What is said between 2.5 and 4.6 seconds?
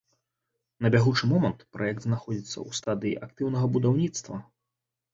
ў стадыі актыўнага будаўніцтва.